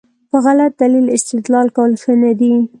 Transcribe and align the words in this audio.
په 0.29 0.37
غلط 0.45 0.71
دلیل 0.81 1.05
استدلال 1.17 1.67
کول 1.77 1.91
ښه 2.01 2.13
نه 2.21 2.31
دي. 2.39 2.53